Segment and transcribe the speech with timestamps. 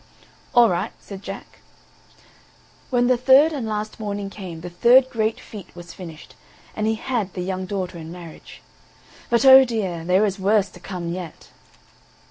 [0.55, 1.59] "All right," said Jack;
[2.89, 6.33] when the third and last morning came the third great feat was finished,
[6.75, 8.63] and he had the young daughter in marriage.
[9.29, 10.03] But, oh dear!
[10.03, 11.51] there is worse to come yet.